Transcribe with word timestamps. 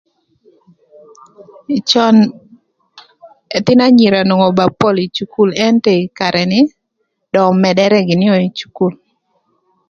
Cön 1.89 2.17
ëthïno 3.57 3.83
anyira 3.87 4.17
onwongo 4.23 4.47
ba 4.59 4.65
pol 4.79 4.95
ï 5.05 5.11
cukul 5.15 5.49
ëntö 5.67 5.91
ï 6.01 6.11
karë 6.17 6.43
ni 6.51 6.59
dong 7.33 7.51
ömëdërë 7.53 7.99
gïnï 8.07 8.27
ökö 8.33 8.43
ï 8.47 8.53
cukul. 8.57 8.93